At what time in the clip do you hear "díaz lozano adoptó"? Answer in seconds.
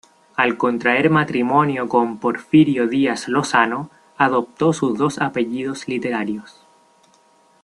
2.87-4.73